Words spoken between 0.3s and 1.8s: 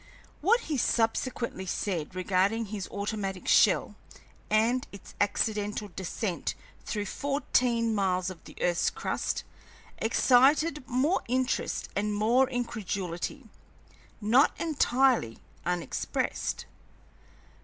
What he subsequently